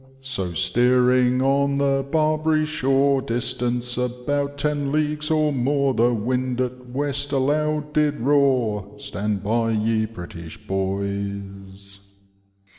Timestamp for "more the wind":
5.53-6.59